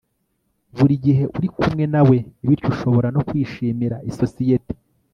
[0.77, 2.17] buri gihe uri kumwe nawe,
[2.47, 4.73] bityo ushobora no kwishimira isosiyete